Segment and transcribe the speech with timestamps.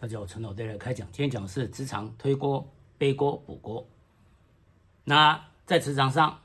[0.00, 1.06] 大家好，陈老带来开讲。
[1.12, 3.86] 今天讲的是职场推锅、背锅、补锅。
[5.04, 6.40] 那在职场上，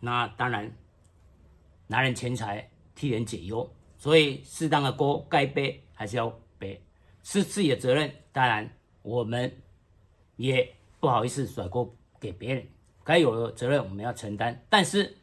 [0.00, 0.70] 那当然
[1.86, 6.28] 拿人钱财，替人解忧，所以适当的锅该背还是要
[6.58, 6.78] 背，
[7.22, 8.12] 是自己的责任。
[8.32, 9.50] 当然，我们
[10.36, 11.90] 也不好意思甩锅
[12.20, 12.66] 给别人，
[13.02, 14.62] 该有的责任我们要承担。
[14.68, 15.16] 但是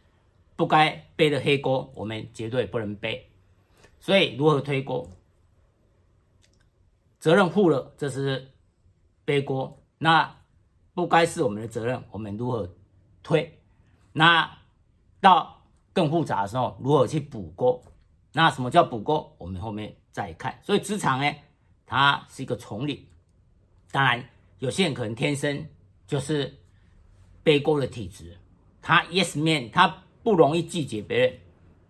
[0.55, 3.30] 不该背的黑锅，我们绝对不能背。
[4.00, 5.07] 所以如何推锅？
[7.26, 8.52] 责任负了，这是
[9.26, 9.81] 背锅。
[9.98, 10.31] 那
[10.94, 12.72] 不该是我们的责任，我们如何
[13.23, 13.59] 推？
[14.13, 14.59] 那
[15.20, 15.59] 到
[15.91, 17.84] 更复杂的时候，如何去补锅？
[18.32, 19.35] 那什么叫补锅？
[19.40, 20.59] 我们后面再看。
[20.62, 21.34] 所以职场呢，
[21.88, 23.04] 它是一个丛林。
[23.91, 24.23] 当然，
[24.60, 25.68] 有些人可能天生
[26.05, 26.55] 就是
[27.41, 28.38] 背锅的体质，
[28.84, 29.88] 他 yes man，他
[30.21, 31.40] 不容易拒绝别人，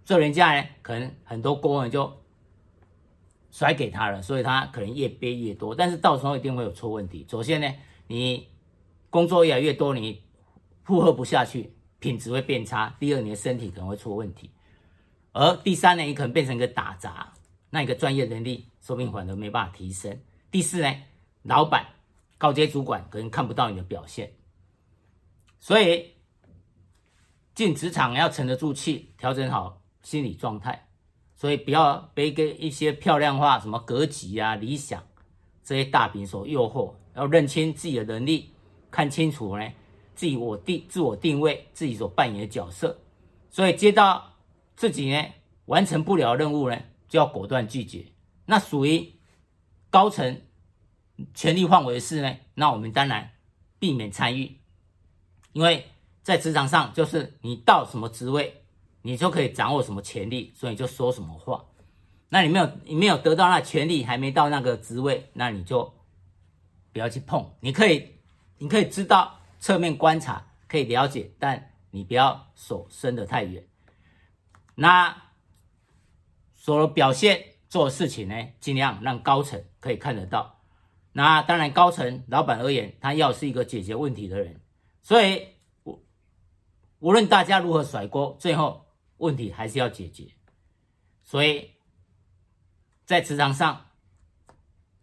[0.06, 2.10] 所以人家呢，可能很多锅呢就。
[3.56, 7.26] 甩给他了，所以他可能越背越多，但是到时候一定会有出问题。
[7.32, 7.74] 首先呢，
[8.08, 8.50] 你
[9.10, 10.22] 工作越来越多，你
[10.84, 12.94] 负荷不下去，品质会变差。
[13.00, 14.52] 第二，你的身体可能会出问题。
[15.32, 17.34] 而第三呢，你可能变成一个打杂，
[17.70, 20.20] 那你的专业能力说不定反而没办法提升。
[20.52, 20.94] 第四呢，
[21.44, 21.88] 老板、
[22.38, 24.34] 高阶主管可能看不到你的表现。
[25.62, 26.12] 所以
[27.54, 30.90] 进职场要沉得住气，调整好心理状态。
[31.36, 35.04] 所以不要被跟一些漂亮话、什么格局啊、理想
[35.64, 38.52] 这些大饼所诱惑，要认清自己的能力，
[38.90, 39.70] 看清楚呢
[40.16, 43.02] 自己我定自我定位，自己所扮演的角色。
[43.50, 44.34] 所以接到
[44.78, 45.26] 自己呢
[45.66, 48.06] 完成不了任务呢，就要果断拒绝。
[48.46, 49.14] 那属于
[49.90, 50.42] 高层
[51.34, 53.32] 权力范围的事呢，那我们当然
[53.78, 54.58] 避免参与，
[55.52, 55.88] 因为
[56.24, 58.62] 在职场上就是你到什么职位。
[59.06, 61.64] 你就可以掌握什么权利，所以你就说什么话。
[62.28, 65.94] 那你没有，你没有得到那权利，还没到那个职位，那你就
[66.92, 67.54] 不要去碰。
[67.60, 68.16] 你可以，
[68.58, 73.64] 你可以知道侧面观察，可以了解，但你不要手伸得太远。
[74.74, 75.16] 那
[76.56, 80.62] 所表现做的事情呢，尽量让高层可以看得到。
[81.12, 84.60] 那当然，高层老板而言，他要是一个解决问题的人，
[85.04, 85.50] 所以
[85.84, 86.04] 无
[86.98, 88.84] 无论大家如何甩锅，最后。
[89.18, 90.28] 问题还是要解决，
[91.24, 91.72] 所以
[93.06, 93.86] 在职场上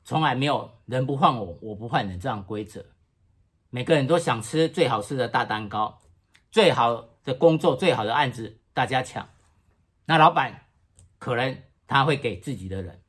[0.04, 2.84] 从来没有人不换我，我不换人这样规则。
[3.70, 6.00] 每个人都想吃最好吃的大蛋糕，
[6.50, 9.28] 最好的工作，最好的案子，大家抢。
[10.04, 10.66] 那老板
[11.18, 13.02] 可能他会给自己的人。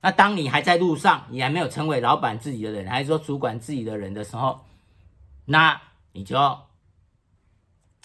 [0.00, 4.64] 那当你还在路上，你还没有成为老板自己的人，还是说主管自己的人的时候，
[5.44, 5.80] 那
[6.12, 6.67] 你就要。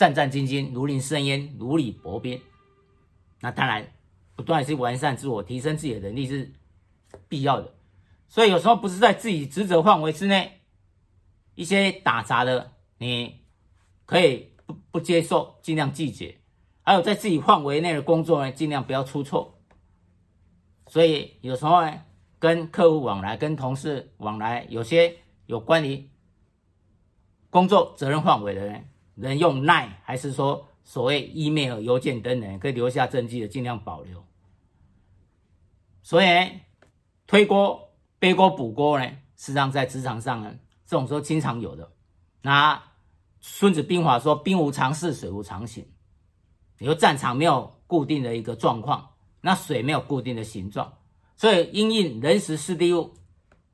[0.03, 2.41] 战战兢兢，如临深渊，如履薄冰。
[3.39, 3.93] 那当然，
[4.35, 6.51] 不断去完善自我，提升自己的能力是
[7.29, 7.73] 必要的。
[8.27, 10.59] 所以有时候不是在自己职责范围之内，
[11.55, 13.45] 一些打杂的，你
[14.05, 16.35] 可以不不接受，尽量拒绝；
[16.81, 19.61] 还有在自己范围内的工作呢，尽量不要出错。
[20.87, 22.01] 所以有时候呢，
[22.39, 25.15] 跟客户往来，跟同事往来，有些
[25.45, 26.09] 有关于
[27.49, 28.89] 工作责任范围的人。
[29.15, 34.25] 能用奈还是说所谓 email 邮件等等，可以留下证据的，尽量保留。
[36.01, 36.27] 所以
[37.27, 39.05] 推锅、背锅、补锅呢，
[39.37, 40.53] 实际上在职场上呢，
[40.85, 41.91] 这种时候经常有的。
[42.41, 42.83] 那
[43.39, 45.85] 孙子兵法说：“兵无常势，水无常形。”
[46.79, 50.93] 你说战场没有固定的一个状况，那水没有固定的形状，
[51.37, 53.13] 所以因应人时事地物，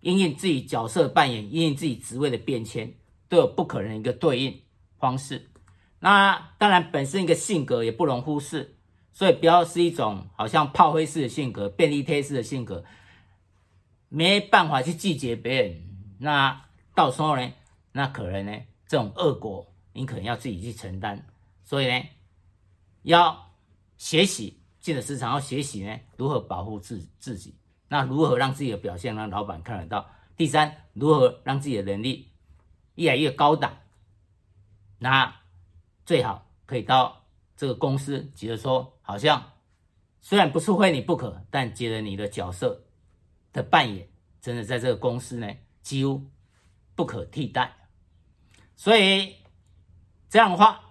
[0.02, 2.94] 因应自己角色扮演，因应自己职位的变迁，
[3.28, 4.62] 都有不可能一个对应。
[5.00, 5.50] 方式，
[6.00, 8.78] 那当然本身一个性格也不容忽视，
[9.14, 12.84] 所以不要是一种好像炮灰式的性格、便利贴式的性格，
[14.10, 15.82] 没办法去拒绝别人，
[16.20, 17.52] 那到时候呢，
[17.94, 21.26] 那可能呢，这种恶果你可能要自己去承担。
[21.64, 22.04] 所以呢，
[23.04, 23.52] 要
[23.98, 27.56] 学习进了职场，要学习呢如何保护自自己，
[27.88, 30.10] 那如何让自己的表现让老板看得到？
[30.36, 32.32] 第三，如何让自己的能力
[32.96, 33.78] 越来越高档？
[35.00, 35.34] 那
[36.06, 37.26] 最好可以到
[37.56, 39.54] 这个公司，觉得说好像
[40.22, 42.86] 虽然不是非你不可，但觉得你的角色
[43.54, 44.10] 的扮演
[44.42, 45.48] 真的在这个公司呢
[45.82, 46.30] 几乎
[46.96, 47.76] 不可替代。
[48.76, 49.38] 所以
[50.30, 50.84] 这样的话，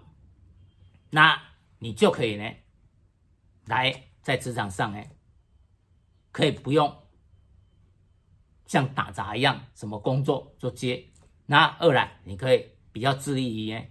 [1.11, 1.41] 那
[1.77, 2.51] 你就可以呢
[3.65, 5.03] 来在职场上呢
[6.31, 7.03] 可以不用
[8.65, 11.07] 像打杂一样什么工作做接。
[11.45, 13.85] 那二来你可以比较致力于呢。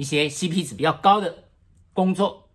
[0.00, 1.44] 一些 CP 值比较高的
[1.92, 2.48] 工作，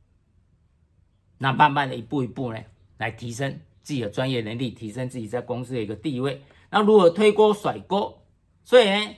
[1.37, 2.59] 那慢慢的一步一步呢，
[2.97, 6.41] 来提升自己的专业能力，提升自己在公司的一个地位。
[6.71, 8.19] 那如何推锅甩锅？
[8.63, 9.15] 所以呢，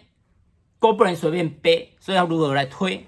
[0.78, 3.06] 锅不能随便背，所以要如何来推？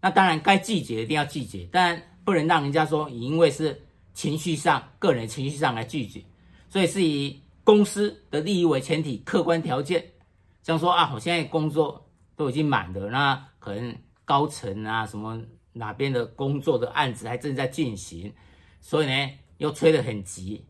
[0.00, 3.82] 那当然该拒绝一定要拒绝，但不能让人家说你因为是
[4.14, 6.22] 情绪上、个人情绪上来拒绝，
[6.68, 10.06] 所以是以公司的利益为前提，客观条件，
[10.62, 13.92] 像说啊，我现在工作都已经满了，那可能
[14.24, 15.42] 高层啊什么
[15.72, 18.34] 哪边的工作的案子还正在进行，
[18.80, 20.66] 所以呢又催得很急，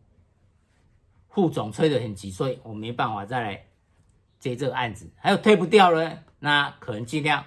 [1.29, 3.67] 副总催得很急，所以我没办法再来
[4.39, 7.45] 接这个案子，还有推不掉了，那可能尽量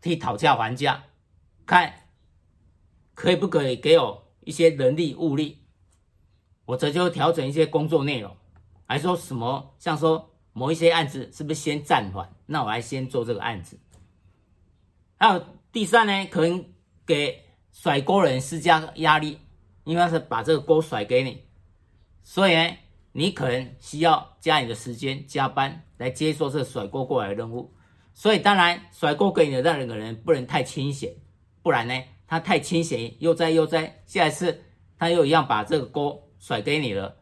[0.00, 1.04] 替讨价还价，
[1.66, 1.94] 看。
[3.14, 5.58] 可以不可以给我一些人力物力？
[6.64, 8.34] 我这就调整一些工作内容，
[8.86, 12.34] 还说什么像说某一些案子是不是先暂缓？
[12.46, 13.78] 那我还先做这个案子。
[15.22, 16.64] 还有第三呢，可能
[17.06, 19.38] 给甩锅人施加压力，
[19.84, 21.44] 因为他是把这个锅甩给你，
[22.24, 22.76] 所以呢，
[23.12, 27.72] 你可能需要加你的时间加班来接受这甩锅过来的任务。
[28.12, 31.14] 所以当然甩锅给你的那两个人不能太清闲，
[31.62, 31.94] 不然呢？
[32.26, 34.64] 他太清闲，悠哉悠哉，下一次
[34.98, 37.16] 他又一样把这个锅甩给你了，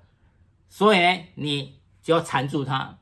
[0.70, 2.98] 所以呢，你就要缠住他，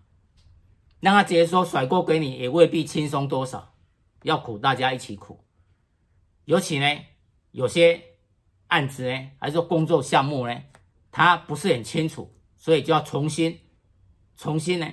[0.99, 3.77] 让他直接说甩锅给你也未必轻松多少，
[4.23, 5.45] 要苦大家一起苦。
[6.45, 6.87] 尤其呢，
[7.51, 8.03] 有些
[8.69, 10.63] 案子呢，还是说工作项目呢，
[11.11, 13.59] 他不是很清楚，所以就要重新、
[14.37, 14.87] 重新呢，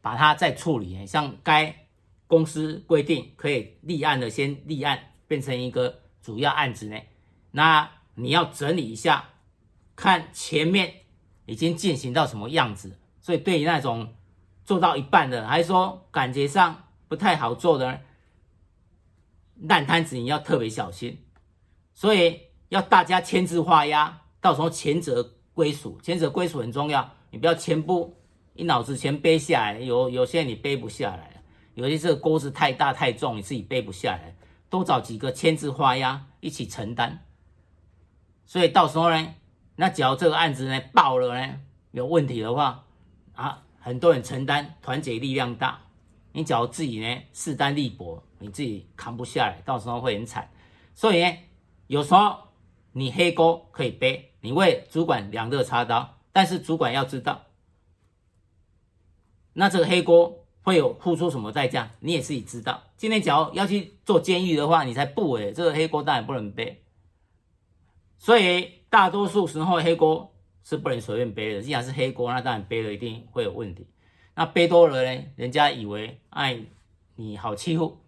[0.00, 1.06] 把它再处理。
[1.06, 1.86] 像该
[2.26, 6.00] 公司规定可以立案的，先立案，变成一个。
[6.22, 7.00] 主要案子呢，
[7.52, 9.30] 那你要整理一下，
[9.96, 10.92] 看前面
[11.46, 12.98] 已经进行到什么样子。
[13.22, 14.14] 所以对于那种
[14.62, 18.02] 做到一半的，还是说感觉上不太好做的
[19.68, 21.24] 烂摊子，你要特别小心。
[21.92, 27.10] 所以要大家签字画押，到时候前者归属，前者归属很重要。
[27.30, 28.16] 你不要全部
[28.54, 31.42] 一脑子全背下来，有有些你背不下来，
[31.74, 34.34] 有些这个锅子太大太重，你自己背不下来。
[34.68, 37.18] 多找几个签字画押一起承担，
[38.46, 39.34] 所以到时候呢，
[39.74, 41.60] 那假如这个案子呢爆了呢，
[41.90, 42.84] 有问题的话
[43.34, 45.80] 啊，很多人承担，团结力量大。
[46.32, 50.50] 你只要自己呢势单力薄，你自己扛不下来，到时候会很惨。
[50.94, 51.38] 所以呢，
[51.86, 52.36] 有时候
[52.92, 57.42] 你黑锅可以背，你为主管两肋插刀，但是主管要知道，
[59.52, 60.36] 那这个黑锅。
[60.62, 61.90] 会有付出什么代价？
[62.00, 62.82] 你也自己知道。
[62.94, 66.84] 今天假如要去做监狱的话，你才不诶，这个黑锅当然不能背。
[68.18, 71.62] 所以大多数时候黑锅是不能随便背的。
[71.62, 73.86] 既然是黑锅，那当然背了一定会有问题。
[74.34, 76.60] 那背多了呢，人家以为哎
[77.16, 77.98] 你好欺负，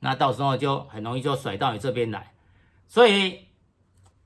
[0.00, 2.32] 那到时候就很容易就甩到你这边来。
[2.86, 3.46] 所以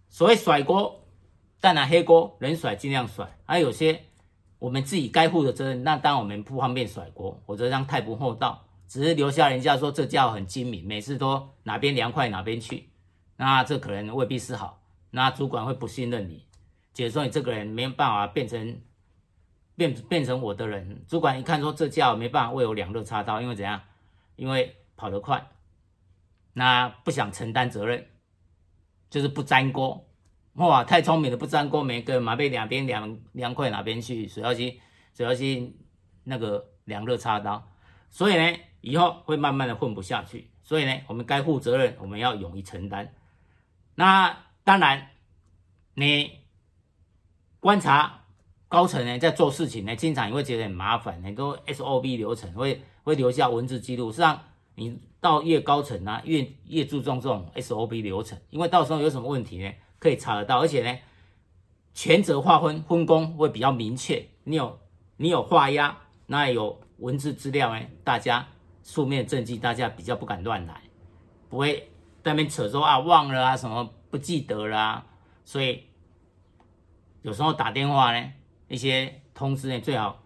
[0.08, 1.04] 所谓甩锅，
[1.60, 4.04] 当然黑锅能甩尽量甩，还有些。
[4.60, 12.90] 我们自己该负的责任，那当然我们不方便甩锅，或者这样太不厚道，只是留下人家说这家伙很精明，每次都哪边凉快哪边去，
[13.38, 14.82] 那这可能未必是好，
[15.12, 16.44] 那主管会不信任你，
[16.92, 18.82] 觉得说你这个人没有办法变成
[19.76, 23.80] 变变成我的人，主管一看说这家伙没办法为我两肋插刀，因为怎样？
[24.36, 25.48] 因为跑得快，
[26.52, 28.06] 那不想承担责任，
[29.08, 30.06] 就是不沾锅。
[30.54, 34.74] 哇，太聪明了，不沾锅，每个马背两边凉凉快哪边去，主要是
[35.14, 35.72] 主要是
[36.24, 37.70] 那个两肋插刀，
[38.10, 40.50] 所以呢，以后会慢慢的混不下去。
[40.62, 43.14] 所以呢，我们该负责任，我们要勇于承担。
[43.94, 45.10] 那当然，
[45.94, 46.40] 你
[47.58, 48.24] 观察
[48.68, 54.10] 高层呢在做事情呢，经常也会觉得很麻烦，很多 SOP 流程会会留下文字记录。
[54.10, 54.42] 实际上，
[54.74, 59.70] 你到越高层啊，越越注重这种 SOP 流程，因为到时候有什么问题呢？
[59.98, 60.98] 可以查得到，而且呢，
[61.92, 64.26] 权责划分分工会比较明确。
[64.44, 64.80] 你有
[65.18, 68.48] 你有画押，那有文字资料呢，大家
[68.82, 70.82] 书面证据，大家比较不敢乱来，
[71.50, 71.90] 不会
[72.22, 75.06] 在那边扯说啊忘了啊什么不记得啦、啊。
[75.44, 75.84] 所以
[77.20, 78.32] 有时候打电话呢，
[78.68, 80.22] 一些通知呢，最好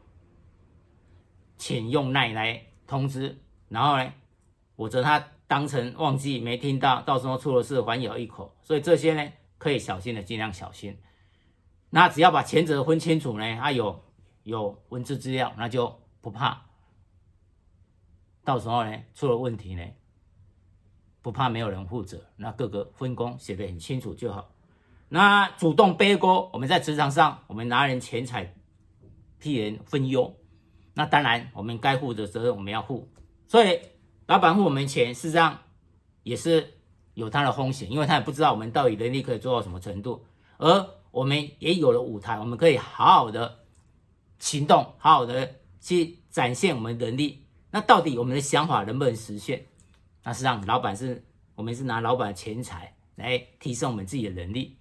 [1.57, 3.37] 请用 LINE 来通知，
[3.69, 4.13] 然后呢，
[4.76, 8.57] 我则他当成忘记没听到，到时候出了事反咬一口。
[8.62, 9.33] 所以这些呢。
[9.57, 10.99] 可以小心的，尽量小心。
[11.88, 14.04] 那只要把前者分清楚呢，他有
[14.43, 16.66] 有文字资料，那就不怕。
[18.45, 19.83] 到时候呢，出了问题呢，
[21.23, 22.26] 不怕没有人负责。
[22.37, 24.50] 那各个分工写得很清楚就好。
[25.09, 28.54] 那主动背锅，我们在职场上，我们拿人钱财
[29.40, 30.37] 替人分忧。
[30.93, 33.09] 那当然，我们该负的责任我们要负。
[33.47, 33.81] 所以，
[34.26, 35.59] 老板付我们钱，事实上
[36.23, 36.73] 也是。
[37.14, 40.26] 有它的风险，因为他也不知道我们到底能力可以做到什么程度，
[40.59, 43.61] 而我们也有了舞台，我们可以好好的
[44.40, 47.47] 行动，好好的去展现我们能力。
[47.71, 49.64] 那到底我们的想法能不能实现？
[50.25, 54.76] 那实际上，老板是我们是拿老板的钱财来提升我们自己的能力，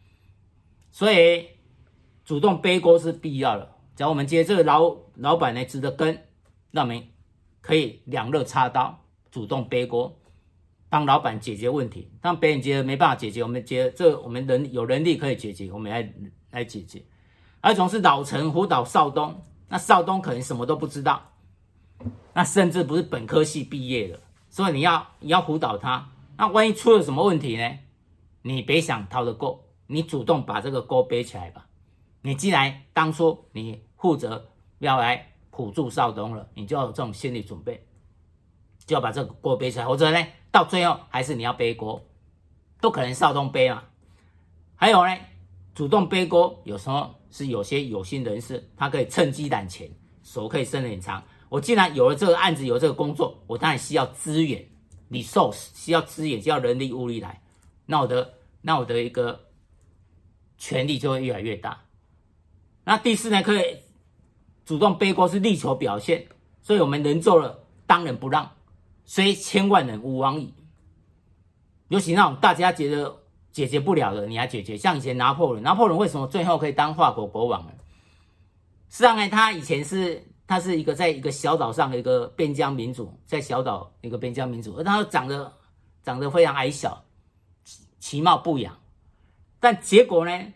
[0.89, 1.47] 所以
[2.25, 3.75] 主动背锅是必要的。
[3.95, 6.25] 只要我们觉得这个老老板呢值得跟，
[6.71, 7.09] 那我们
[7.61, 9.02] 可以两肋插刀，
[9.33, 10.15] 主动背锅，
[10.89, 12.07] 帮老板解决问题。
[12.21, 16.13] 当别人觉得没办法解决，我们觉得这我们能有能力可以解决，我们来
[16.51, 17.01] 来解决。
[17.61, 21.31] 而总是老陈辅导少东，那少东可能什么都不知道，
[22.35, 24.19] 那甚至不是本科系毕业的，
[24.51, 27.79] 所以你要你要辅导他，那万一出了什么问题呢？
[28.43, 31.65] 你别想逃得过，你主动把这个锅背起来吧。
[32.21, 37.83] 你既然当初你负责要来辅助少东了，你就要有这种心理准备，
[38.85, 42.03] 就要把这个锅背起来，否则呢，到最后还是你要背锅，
[42.81, 43.83] 都可能少东背嘛。
[44.75, 45.17] 还有呢，
[45.73, 49.89] 主动背锅，有时候是有些有心人士，他可以趁机揽钱，
[50.23, 51.23] 手可以伸得很长。
[51.49, 54.67] 我既然有了这个案子，有这个工作，我当然需要资源
[55.09, 57.41] ，resource 需要资源，需要人力物力来，
[57.85, 59.47] 那我的那我的一个
[60.57, 61.83] 权力就会越来越大。
[62.83, 63.77] 那第四呢，可以
[64.65, 66.27] 主动背锅是力求表现，
[66.61, 68.51] 所以我们能做了当仁不让，
[69.05, 70.53] 虽千万人吾往矣。
[71.89, 73.15] 尤其那种大家觉得
[73.51, 74.75] 解决不了的，你还解决。
[74.75, 77.73] 像以前拿破仑，拿破仑为什么最后可以当法国国王呢？
[78.89, 85.53] 实际上呢，他以前是他是一个在一个小岛上的一个边疆民族，在小岛一个边疆民族，而他长得
[86.03, 87.03] 长得非常矮小，
[87.99, 88.75] 其貌不扬，
[89.59, 90.53] 但结果呢，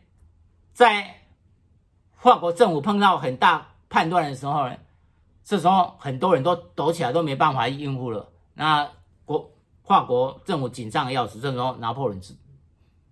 [0.73, 1.21] 在
[2.15, 4.75] 法国政府碰到很大叛乱的时候呢，
[5.43, 8.31] 这时候很多人都躲起来，都没办法应付了。
[8.57, 8.91] 那
[9.23, 12.35] 国法国政府紧张的要死，这时候拿破仑是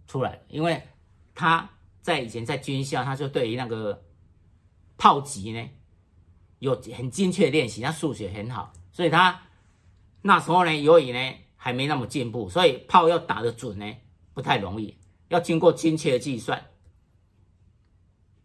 [0.07, 0.81] 出来了，因为
[1.35, 1.69] 他
[2.01, 4.03] 在以前在军校，他就对于那个
[4.97, 5.69] 炮击呢
[6.57, 9.39] 有很精确的练习，他数学很好，所以他
[10.23, 13.85] 那时候呢，由于呢还没那么进步，所以炮要打得准呢
[14.33, 14.97] 不太容易，
[15.27, 16.65] 要经过精确的计算。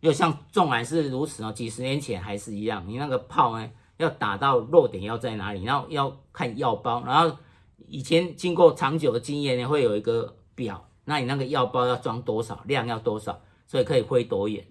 [0.01, 7.37] 又像纵然是如此哦，几十年前还是一样，你那个炮呢，要打到弱点要在哪里，然后要看药包，然后
[7.87, 14.67] 以前经过长久的经验呢，会有一个表，那你那个药包要装多少，量要多少，所以可以挥多远。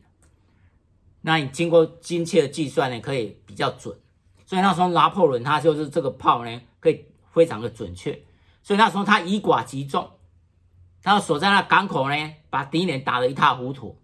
[1.21, 3.95] 那你经过精确的计算呢，可以比较准。
[4.45, 8.24] 所以那时候拿破仑他就是这个炮呢，可以非常的准确。
[8.63, 10.09] 所以那时候他以寡击众，
[11.03, 13.95] 他守在那港口呢，把敌人打得一塌糊涂。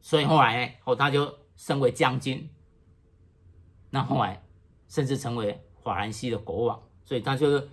[0.00, 2.48] 所以后来呢，哦，他就升为将军。
[3.90, 4.42] 那后来
[4.88, 6.82] 甚至成为法兰西的国王。
[7.04, 7.68] 所以他就是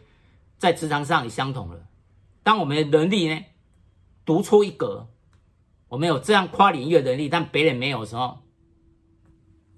[0.57, 1.87] 在职场上也相同了。
[2.43, 3.45] 当我们的能力呢
[4.25, 5.07] 独出一格，
[5.87, 8.39] 我们有这样跨领域的能力，但别人没有的时候，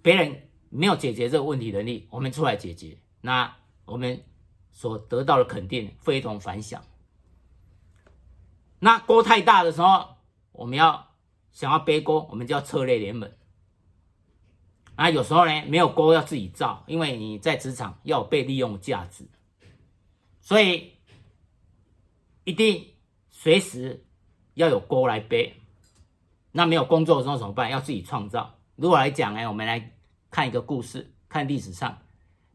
[0.01, 4.23] 别人没有解决这个问题能力，我们出来解决，那我们
[4.71, 6.83] 所得到的肯定非同凡响。
[8.79, 10.15] 那锅太大的时候，
[10.51, 11.07] 我们要。
[11.51, 13.29] 想要背锅，我们就要策略联盟。
[14.99, 19.25] 啊，有时候呢，没有锅要自己造，因为你在职场要有被利用价值，
[20.41, 20.91] 所以
[22.43, 22.85] 一定
[23.29, 24.05] 随时
[24.55, 25.55] 要有锅来背。
[26.51, 27.71] 那没有工作的时候怎么办？
[27.71, 28.59] 要自己创造。
[28.75, 29.95] 如果来讲呢，我们来
[30.29, 31.99] 看一个故事，看历史上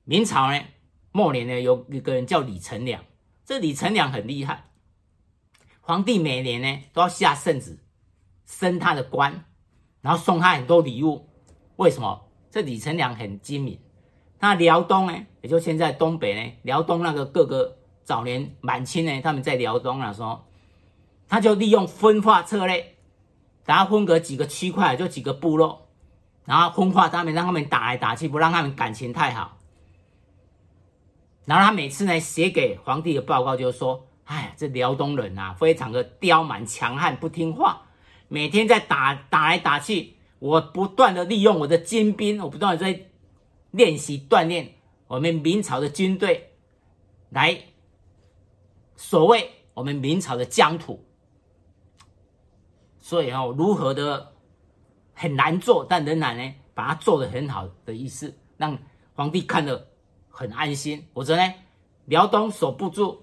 [0.05, 0.61] 明朝呢
[1.13, 3.03] 末年呢，有一个人叫李成梁。
[3.47, 4.65] 这李成梁很厉害，
[5.81, 7.79] 皇帝每年呢都要下圣旨。
[8.45, 9.47] 升他的官，
[10.03, 11.31] 然后送他很多礼物。
[11.77, 12.24] 为什么？
[12.55, 13.81] 这李成梁很精明。
[14.39, 20.45] 他辽东呢，也就现在东北呢，辽东那个各个早年满清呢，他们在辽东那时候，
[21.29, 22.95] 他就利用分化策略，
[23.65, 25.89] 然后分隔几个区块，就几个部落，
[26.45, 29.59] 然后分化他们，让他们打来打去，不让他们感情太好。
[31.47, 37.83] 然后他每次呢写给皇帝的报告就是说：“哎，这辽东人啊，非常的刁蛮强悍，不听话。”
[38.29, 43.07] 每天在打打来打去，我不断的利用我的精兵，我不断的在
[43.71, 44.75] 练习锻炼
[45.07, 46.53] 我们明朝的军队，
[47.31, 47.59] 来
[48.97, 51.05] 守卫我们明朝的疆土。
[52.99, 54.33] 所以哦，如何的
[55.13, 58.79] 很难做，但仍然呢，把它做得很好的意思，让
[59.15, 59.89] 皇帝看得
[60.29, 61.07] 很安心。
[61.13, 61.55] 否则呢，
[62.07, 63.23] 辽东守不住，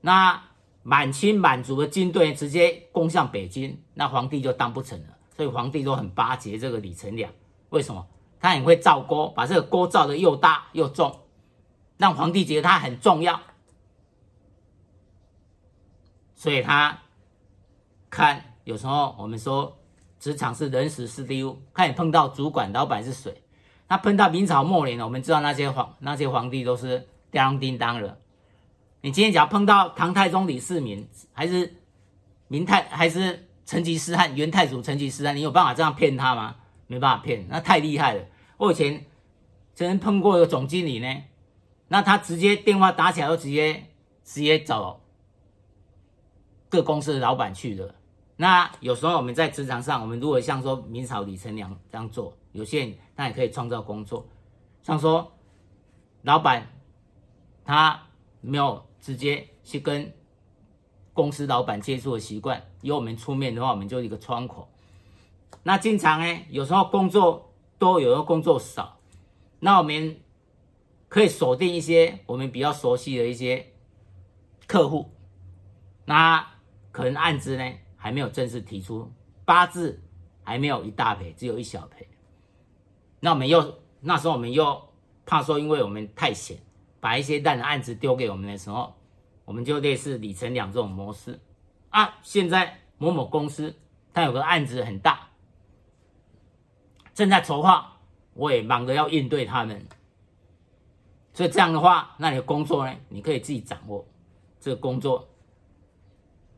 [0.00, 0.44] 那。
[0.82, 5.18] 满清满族的军队直接攻向北京，那皇帝就当不成了。
[5.40, 7.32] 所以皇帝都很巴结这个李成梁。
[7.70, 8.06] 为什么？
[8.38, 11.18] 他很会造锅，把这个锅造的又大又重，
[11.96, 13.40] 让皇帝觉得他很重要。
[16.34, 16.98] 所以他
[18.10, 19.78] 看，有时候我们说
[20.18, 23.42] 职场是人死是地物，看你碰到主管、老板是谁，
[23.88, 28.20] 那碰到明朝末年了，我们知道那些皇那些皇帝都是吊儿郎当的。
[29.00, 31.80] 你今天只要碰到唐太宗李世民，还是
[32.46, 36.56] 明太，还是成吉思汗、元太祖成吉思汗，你有办法这样骗他吗？
[36.88, 38.24] 没办法骗，那太厉害了。
[38.56, 39.06] 我以前
[39.76, 41.22] 曾经碰过一个总经理呢，
[41.86, 43.86] 那他直接电话打起来，就直接
[44.24, 45.00] 直接找
[46.68, 47.94] 各公司的老板去的。
[48.38, 54.26] 那有时候我们在职场上，我们如果像说明朝李成梁这样做，有些人他也可以创造工作。
[54.82, 55.32] 像说
[56.22, 56.66] 老板
[57.64, 58.02] 他
[58.40, 60.12] 没有直接去跟
[61.12, 64.68] 公司老板接触的习惯，由我们出面的话，我们就一个窗口。
[65.62, 68.98] 那经常呢，有时候工作多，有时候工作少，
[69.58, 70.20] 那我们
[71.08, 73.72] 可以锁定一些我们比较熟悉的一些
[74.66, 75.10] 客户，
[76.04, 76.46] 那
[76.90, 77.72] 可能案子呢。
[78.02, 79.12] 还没有正式提出
[79.44, 80.02] 八字，
[80.42, 82.08] 还没有一大赔，只有一小赔。
[83.20, 84.88] 那我们又那时候我们又
[85.26, 86.56] 怕说，因为我们太闲，
[86.98, 88.94] 把一些烂的案子丢给我们的时候，
[89.44, 91.38] 我们就类似李成两这种模式
[91.90, 92.18] 啊。
[92.22, 93.76] 现在某某公司
[94.14, 95.28] 他有个案子很大，
[97.14, 97.98] 正在筹划，
[98.34, 99.86] 我也忙着要应对他们。
[101.32, 104.04] 所以这样的话，那你的工作呢，你可以自己掌握
[104.58, 105.28] 这个工作。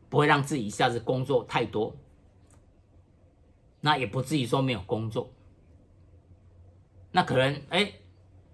[0.09, 1.91] 不会让自己一下子工作太多，
[3.81, 5.27] 那也不至于说没有工作。
[7.09, 7.91] 那可能哎，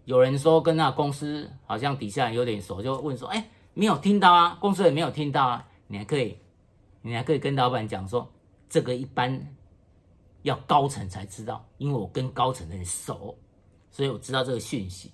[0.05, 5.67] 有人说跟那公司好像底下有点熟，就问说哎，没有听到啊，公司也没有听到啊。
[5.87, 6.37] 你还可以，
[7.01, 8.31] 你还可以跟老板讲说，
[8.67, 9.55] 这个一般
[10.43, 13.37] 要高层才知道，因为我跟高层很熟，
[13.89, 15.11] 所以我知道这个讯息。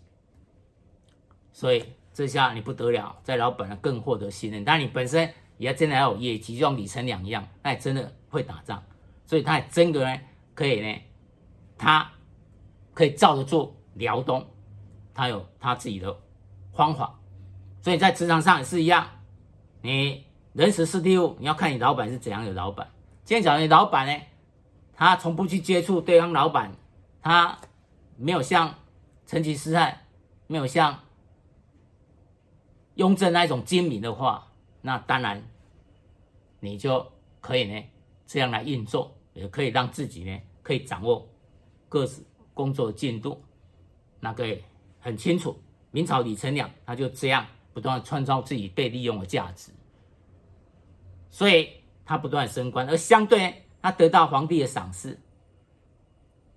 [1.52, 5.34] 所以这下你不得了，在老板呢更获得信任，但你本身。
[5.58, 8.84] 也要真的要有业绩，就像李成两样，那也真的会打仗，
[9.26, 10.22] 所以他也真的呢
[10.54, 11.02] 可以呢，
[11.78, 12.12] 他
[12.94, 14.46] 可以罩得住辽东，
[15.14, 16.14] 他有他自己的
[16.74, 17.18] 方法，
[17.82, 19.08] 所以在职场上也是一样，
[19.82, 22.90] 你人时事地物，你要看你老板是怎样的老板。
[23.26, 24.24] 今天讲你老板呢，
[24.94, 26.74] 他从不去接触对方老板，
[27.22, 27.60] 他
[28.16, 28.74] 没有像
[29.28, 30.04] 成吉思汗，
[30.48, 30.98] 没有像
[32.94, 34.48] 雍正那一种精明的话。
[34.82, 35.44] 那当然，
[36.62, 37.06] 你就
[37.42, 37.84] 可以呢
[38.26, 41.28] 这样来运作，也可以让自己呢可以掌握
[41.90, 43.44] 各自工作的进度。
[44.22, 44.58] 那个
[45.02, 45.60] 很清楚，
[45.92, 49.74] 明朝李成梁他就这样不断创造自己被利用的价值，
[51.36, 51.70] 所以
[52.06, 55.20] 他不断升官，而相对他得到皇帝的赏识，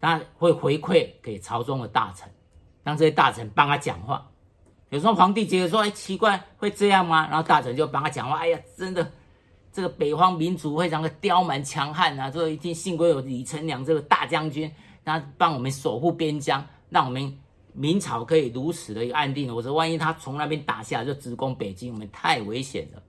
[0.00, 2.30] 他会回馈给朝中的大臣，
[2.84, 4.30] 让这些大臣帮他讲话。
[4.90, 9.10] 有时候皇帝觉得说：“哎，奇怪，会这样吗？”然后大臣就帮他讲话：“哎呀，真的，
[9.72, 12.30] 这个北方民族非常的刁蛮强悍啊！
[12.30, 14.72] 这一定幸亏有李成梁这个大将军，
[15.04, 17.36] 他帮我们守护边疆，让我们
[17.72, 19.52] 明朝可以如此的一个安定。
[19.52, 23.02] 我说，万一他从那边打下就直攻北京，我们太危险了。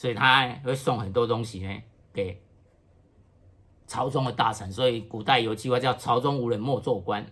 [0.00, 2.42] 所以他会送很多东西呢给
[3.86, 4.72] 朝中的大臣。
[4.72, 7.22] 所以古代有句话叫‘朝中无人莫做官’。”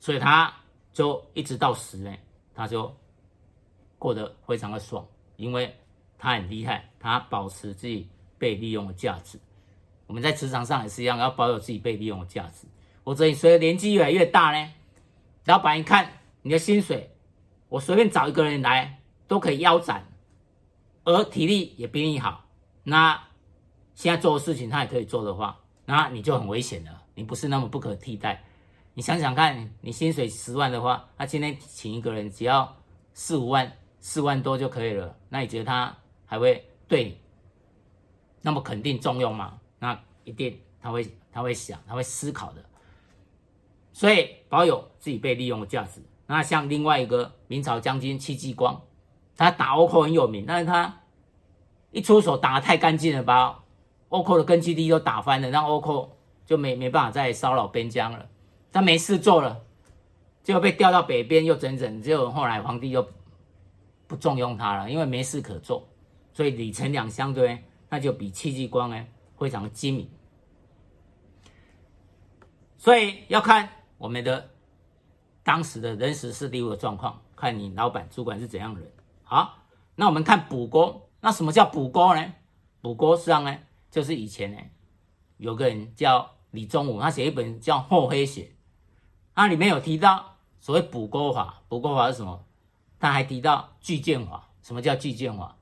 [0.00, 0.50] 所以他
[0.90, 2.16] 就一直到死呢，
[2.54, 2.90] 他就
[3.98, 5.76] 过得非常的爽，因为
[6.16, 9.38] 他很厉害，他保持自己被利用的价值。
[10.06, 12.66] 我们在职场上也是一样，要保有自己被利用的价值。
[13.04, 14.72] 或者你随着年纪越来越大呢，
[15.44, 17.14] 老板一看你的薪水，
[17.68, 18.97] 我随便找一个人来
[19.28, 20.04] 都可以腰斩，
[21.04, 22.46] 而体力也比你好，
[22.82, 23.28] 那
[23.94, 28.42] 现在做的事情他也可以做的话，那你就很危险了，你不是那么不可替代。
[28.94, 32.76] 你想想看，你薪水十万的话，他今天请一个人只要
[33.12, 35.16] 四五万、四万多就可以了。
[35.28, 37.18] 那你觉得他还会对你
[38.40, 39.60] 那么肯定重用吗？
[39.78, 42.64] 那一定他会，他会想，他会思考的。
[43.92, 46.02] 所以保有自己被利用的价值。
[46.26, 48.80] 那像另外一个明朝将军戚继光，
[49.38, 51.00] 他打倭寇很有名，但是他
[51.92, 53.64] 一出手打得太干净了，把
[54.08, 58.28] 倭寇的根据地都打翻了，让倭寇就没没办法再骚扰边疆了。
[58.72, 59.64] 他没事做了，
[60.42, 63.08] 就被调到北边，又整整，结果后来皇帝又
[64.08, 65.88] 不重用他了，因为没事可做。
[66.34, 69.06] 所以李成梁相对那就比戚继光呢
[69.38, 70.10] 非常的精明。
[72.76, 74.50] 所以要看我们的
[75.44, 78.90] 当时的人时事地物的状况，看你老板主管是怎样的人。
[79.28, 79.58] 好，
[79.96, 82.32] 那我们看补锅，那什么叫补锅呢？
[82.80, 83.58] 补锅实际上呢，
[83.90, 84.58] 就是以前呢
[85.36, 88.42] 有个人叫李宗武，他写一本叫《厚黑学》。
[89.34, 92.42] 它里面有提到所谓补锅法，补锅法是什么？
[92.98, 94.48] 他还提到锯箭法。
[94.62, 95.56] 什么叫锯箭法？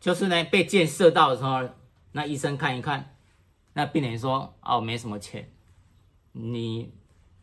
[0.00, 1.68] 就是呢，被箭射到的时候，
[2.10, 3.14] 那医生看一看，
[3.72, 5.48] 那病人说：“哦，没什么钱。”
[6.32, 6.92] 你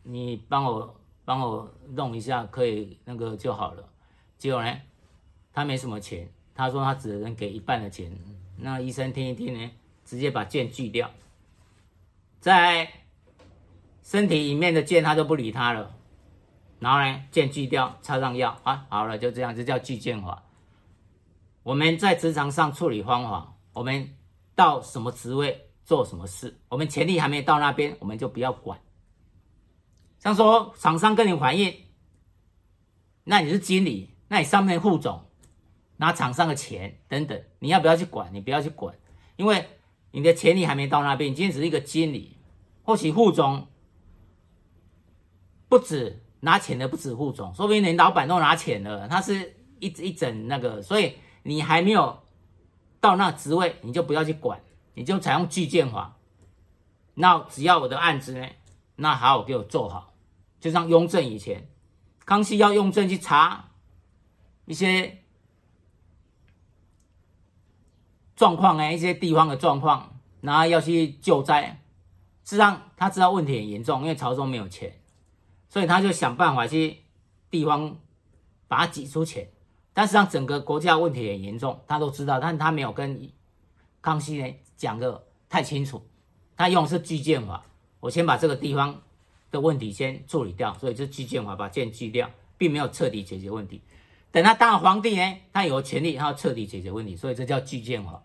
[0.02, 3.88] 你帮我帮我弄一下，可以那个就好了。
[4.38, 4.78] 结果呢，
[5.56, 8.12] 他没什么钱，他说他只能给一半的钱。
[8.58, 9.70] 那医生听一听呢，
[10.04, 11.10] 直接把腱锯掉，
[12.40, 12.86] 在
[14.02, 15.96] 身体里面的腱他都不理他了。
[16.78, 20.44] 然后呢，腱锯掉，插上药啊，好了，就这样，这叫锯腱法。
[21.62, 24.14] 我们在职场上处理方法，我们
[24.54, 28.78] 到什么职位做什么事，我们潜力还没到那边，我们就不要管。
[30.18, 31.74] 像说厂商跟你反映，
[33.24, 35.24] 那你是经理，那你上面副总
[35.96, 38.32] 拿厂商的钱等等，你要不要去管？
[38.32, 38.94] 你不要去管，
[39.36, 39.66] 因为
[40.10, 42.36] 你的潜力还没到那边，你今天只是一个经理，
[42.82, 43.66] 或许副总
[45.68, 46.22] 不止。
[46.40, 49.08] 拿钱的不止副总，说不定连老板都拿钱了。
[49.08, 52.20] 他是一一整那个，所以你还没有
[53.00, 54.60] 到那职位，你就不要去管，
[54.94, 56.18] 你就采用锯剑法。
[57.14, 58.46] 那只要我的案子呢，
[58.96, 60.14] 那好好给我做好。
[60.60, 61.68] 就像雍正以前，
[62.26, 63.70] 康熙要雍正去查
[64.66, 65.24] 一些
[68.36, 71.82] 状况哎，一些地方的状况，然后要去救灾。
[72.44, 75.00] 事实上，他知道问题很严重，因为朝中没有钱。
[75.68, 76.98] 所以他就想办法去
[77.50, 77.96] 地方
[78.68, 79.48] 把它挤出钱，
[79.92, 83.28] 但实际上整个国家问题很严重，他都知道，但是他没有跟
[84.00, 86.06] 康熙呢讲的太清楚，
[86.56, 87.64] 他用的是锯剑法，
[88.00, 89.02] 我先把这个地方
[89.50, 93.82] 的问题先处理掉，所以就锯剑法把剑锯掉，并没有彻底解决问题。
[94.30, 98.22] 等他当了皇帝呢，他有权力，他要彻底解决问题，所以这叫锯剑法。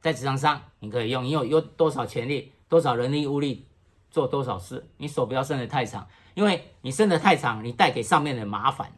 [0.00, 3.66] 在职场上你可以用，你有有多少权力，多少人力物力，
[4.10, 6.06] 做多少事，你手不要伸得太长。
[6.34, 8.92] 因为你伸得太长，你带给上面的麻烦，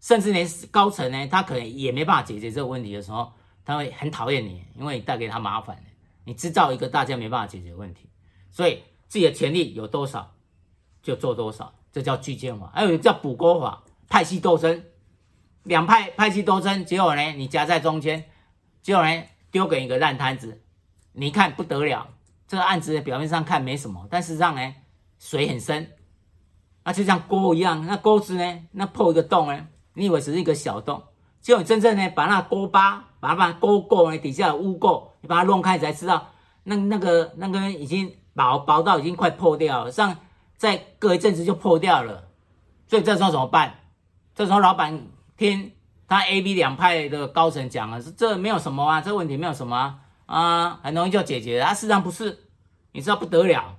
[0.00, 3.32] 甚至连高层呢，他可能也没办法解决这个问题的时候，
[3.64, 5.82] 他会很讨厌你，因为你带给他麻烦，
[6.24, 8.06] 你制造一个大家没办法解决的问题，
[8.50, 10.34] 所以自己的权力有多少
[11.02, 12.70] 就做多少，这叫锯剑法。
[12.74, 14.84] 还有叫补锅法，派系斗争，
[15.62, 18.26] 两派派系斗争，结果呢，你夹在中间，
[18.82, 20.62] 结果呢，丢给一个烂摊子，
[21.12, 22.08] 你看不得了，
[22.46, 24.74] 这个案子表面上看没什么，但实际上呢，
[25.18, 25.90] 水很深。
[26.82, 28.66] 那就像锅一样，那锅子呢？
[28.72, 29.66] 那破一个洞呢？
[29.94, 31.02] 你以为只是一个小洞，
[31.40, 36.28] 结果你真正呢，把那锅巴，把它把锅垢呢底下的污垢，你把它弄开才知道，
[36.64, 40.16] 那那个那个已经薄薄到已经快破掉了，像
[40.56, 42.28] 再隔一阵子就破掉了。
[42.86, 43.74] 所以这时候怎么办？
[44.34, 45.72] 这时候老板听
[46.10, 51.66] 他 A、B 两派的高层讲了，是这没有什么啊，这问题没有什么啊，啊，很容易就解决了。
[51.66, 52.48] 啊，事实上不是，
[52.90, 53.76] 你知道不得了。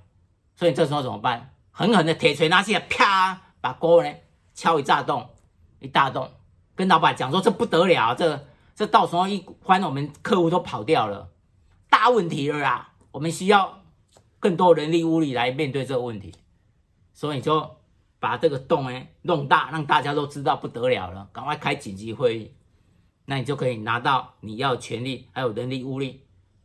[0.56, 1.52] 所以这时候怎么办？
[1.72, 4.10] 狠狠的铁锤拿起来，啪，把锅呢
[4.54, 5.28] 敲一大洞，
[5.80, 6.30] 一大洞，
[6.74, 11.28] 跟老板讲说，这不得了，这这到时候一关，我们客户都跑掉了，
[11.90, 12.92] 大问题了啦！
[13.10, 13.82] 我们需要
[14.40, 16.34] 更多人力物力来面对这个问题，
[17.12, 17.76] 所以就
[18.22, 22.54] 把这个洞呢弄大，让大家都知道不得了了，赶快开紧急会议，
[23.24, 26.20] 那你就可以拿到你要权力还有人力物力，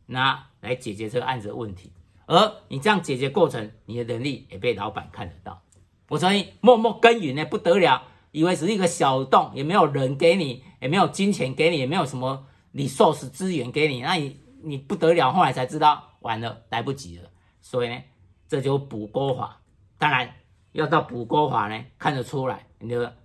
[0.06, 1.92] 那来解决这个案子的问题。
[2.26, 5.60] 而你这样解决过程，你的能力也被老板看得到。
[6.08, 15.32] 我曾经默默耕耘呢不得了，以为只是一个小洞，也没有人给你，也没有金钱给你，也没有什么 resource 资源给你，那你你不得了。
[15.32, 17.28] 后来才知道，完了来不及了。
[17.60, 18.00] 所以呢，
[18.46, 19.60] 这就补锅法。
[19.98, 20.32] 当然
[20.80, 23.16] 要到补锅法呢，看得出来你的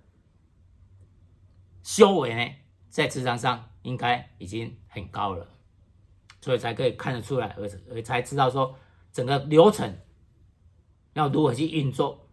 [1.82, 2.54] 修为呢，
[2.88, 5.46] 在职场上应该已经很高了，
[6.40, 8.76] 所以才可以看得出来，而而才知道说。
[9.12, 9.96] 整个流程
[11.12, 12.28] 要如何去运作？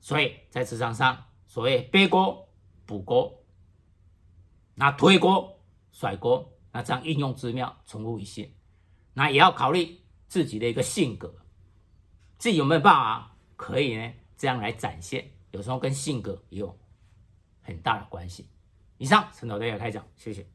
[0.00, 2.48] 所以在职场上，所谓背锅、
[2.86, 3.44] 补锅、
[4.74, 5.60] 那推锅、
[5.92, 8.48] 甩锅，那这样应用之妙，出乎意料。
[9.12, 11.39] 那也要考虑自己的一个性格，
[12.40, 14.12] 自己有没有办法可以呢？
[14.38, 16.78] 这样来展现，有时候跟性格也有
[17.60, 18.48] 很大的关系。
[18.96, 20.46] 以上，陈导对大家开讲，谢谢。